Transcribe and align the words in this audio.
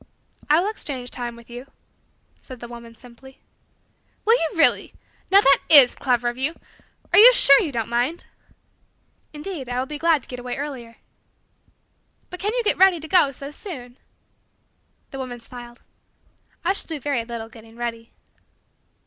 "I 0.49 0.59
will 0.59 0.67
exchange 0.71 1.11
time 1.11 1.35
with 1.35 1.47
you," 1.47 1.67
said 2.41 2.59
the 2.59 2.67
woman 2.67 2.95
simply. 2.95 3.37
"Will 4.25 4.33
you 4.33 4.49
really? 4.57 4.95
Now, 5.29 5.41
that 5.41 5.59
is 5.69 5.93
clever 5.93 6.27
of 6.27 6.39
you! 6.39 6.55
Are 7.13 7.19
you 7.19 7.31
sure 7.33 7.55
that 7.59 7.65
you 7.67 7.71
don't 7.71 7.87
mind?" 7.87 8.25
"Indeed, 9.31 9.69
I 9.69 9.77
will 9.77 9.85
be 9.85 9.99
glad 9.99 10.23
to 10.23 10.27
get 10.27 10.39
away 10.39 10.55
earlier." 10.57 10.95
"But 12.31 12.39
can 12.39 12.51
you 12.55 12.63
get 12.63 12.77
ready 12.79 12.99
to 12.99 13.07
go 13.07 13.29
so 13.31 13.51
soon?" 13.51 13.99
The 15.11 15.19
woman 15.19 15.39
smiled. 15.39 15.83
"I 16.65 16.73
shall 16.73 16.87
do 16.87 16.99
very 16.99 17.23
little 17.23 17.47
getting 17.47 17.75
ready." 17.75 18.11